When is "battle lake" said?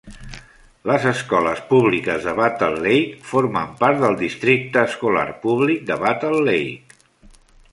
2.39-3.19, 6.07-6.99